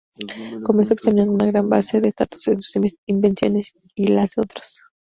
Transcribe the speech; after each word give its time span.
Comenzó 0.63 0.93
examinando 0.93 1.33
una 1.35 1.45
gran 1.45 1.69
base 1.69 2.01
de 2.01 2.11
datos 2.17 2.45
con 2.45 2.59
sus 2.59 2.75
invenciones 3.05 3.73
y 3.93 4.07
las 4.07 4.31
de 4.33 4.41
otros. 4.41 4.79